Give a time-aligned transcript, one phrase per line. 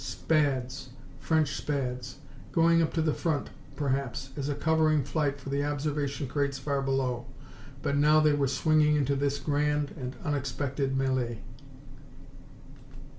[0.03, 2.15] Spads, French Spads!
[2.53, 6.81] Going up to the front, perhaps, as a covering flight for the observation crates far
[6.81, 7.27] below.
[7.83, 11.41] But now they were swinging into this grand and unexpected melee.